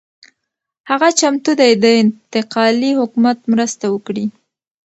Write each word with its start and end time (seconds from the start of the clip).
هغه 0.89 1.09
چمتو 1.19 1.51
دی 1.59 1.71
د 1.83 1.85
انتقالي 2.01 2.91
حکومت 2.99 3.37
مرسته 3.51 3.85
وکړي. 3.93 4.25